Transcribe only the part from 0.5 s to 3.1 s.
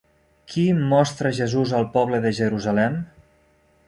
Qui mostra a Jesús al poble de Jerusalem?